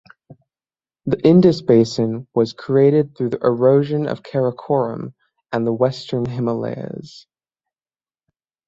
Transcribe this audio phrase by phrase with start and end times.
[1.05, 5.13] The Indus Basin was created through the erosion of Karakoram
[5.51, 7.27] and the Western Himalayas.